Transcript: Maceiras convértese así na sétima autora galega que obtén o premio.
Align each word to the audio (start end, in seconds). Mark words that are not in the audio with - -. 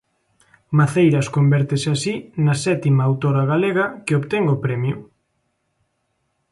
Maceiras 0.79 1.27
convértese 1.35 1.87
así 1.95 2.15
na 2.45 2.55
sétima 2.65 3.01
autora 3.09 3.41
galega 3.51 3.85
que 4.05 4.17
obtén 4.19 4.43
o 4.53 4.55
premio. 4.65 4.95